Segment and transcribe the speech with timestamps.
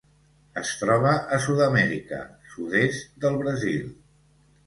[0.61, 2.21] Es troba a Sud-amèrica:
[2.53, 3.87] sud-est del Brasil.